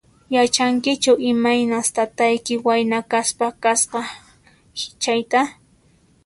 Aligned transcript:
Yachankichu 0.35 1.11
imaynas 1.31 1.87
taytayki 1.95 2.53
wayna 2.65 2.99
kaspa 3.11 3.47
kasqa 3.63 3.99
chayta? 5.01 5.41